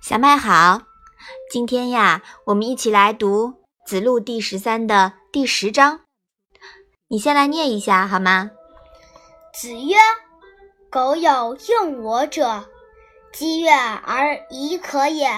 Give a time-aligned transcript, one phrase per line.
[0.00, 0.82] 小麦好，
[1.50, 3.48] 今天呀，我们一起来读
[3.86, 6.00] 《子路》第十三的第十章。
[7.08, 8.50] 你先来念一下好吗？
[9.52, 9.96] 子曰
[10.90, 12.68] ：“苟有用我者，
[13.32, 15.28] 积月而已可也，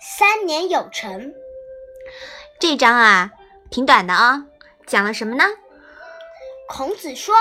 [0.00, 1.32] 三年有成。”
[2.60, 3.32] 这章啊，
[3.70, 4.46] 挺短的啊，
[4.86, 5.44] 讲了什么呢？
[6.68, 7.34] 孔子说：“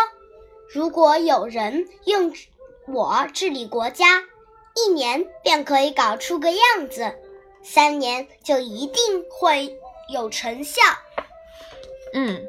[0.74, 2.34] 如果有人用
[2.88, 4.24] 我治理国家。”
[4.76, 6.60] 一年便可以搞出个样
[6.92, 7.16] 子，
[7.64, 9.74] 三年就一定会
[10.14, 10.82] 有成效。
[12.14, 12.42] 嗯，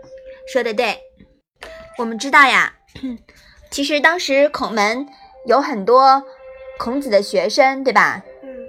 [0.53, 1.01] 说的对。
[1.99, 2.75] 我们知道呀，
[3.71, 5.07] 其实当时孔门
[5.47, 6.25] 有很多
[6.79, 8.25] 孔子的学生，对吧？
[8.43, 8.69] 嗯。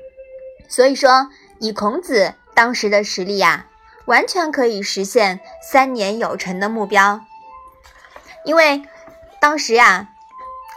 [0.69, 1.29] 所以说，
[1.59, 3.67] 以孔子当时的实力呀，
[4.05, 7.21] 完全可以实现三年有成的目标。
[8.45, 8.83] 因为
[9.41, 10.09] 当时呀，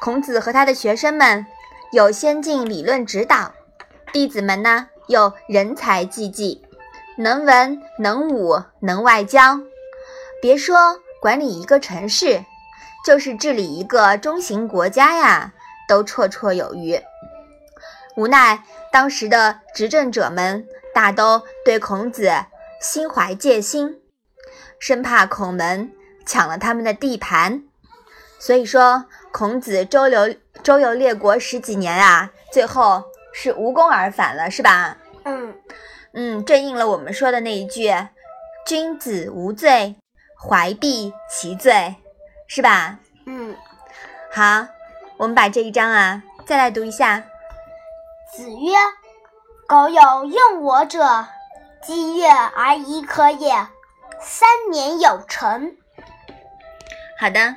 [0.00, 1.46] 孔子和他的学生们。
[1.92, 3.52] 有先进理论指导，
[4.12, 6.62] 弟子们呢又人才济济，
[7.16, 9.58] 能文能武能外交。
[10.40, 12.44] 别说管理一个城市，
[13.04, 15.52] 就是治理一个中型国家呀，
[15.88, 16.96] 都绰绰有余。
[18.14, 22.30] 无奈当时的执政者们大都对孔子
[22.80, 24.00] 心怀戒心，
[24.78, 25.90] 生怕孔门
[26.24, 27.64] 抢了他们的地盘。
[28.38, 34.96] 所以说，孔子周游周游列国十几年啊，最后是无功而返了，是吧？
[35.24, 35.54] 嗯
[36.12, 37.94] 嗯，正应了我们说的那一句
[38.66, 39.94] ：“君子无罪，
[40.36, 41.94] 怀璧其罪”，
[42.48, 42.98] 是吧？
[43.26, 43.56] 嗯，
[44.32, 44.66] 好，
[45.16, 47.22] 我们把这一章啊再来读一下。
[48.34, 48.72] 子曰
[49.68, 51.26] ：“苟有用我者，
[51.82, 53.54] 积月而已可也，
[54.20, 55.76] 三年有成。”
[57.18, 57.56] 好的。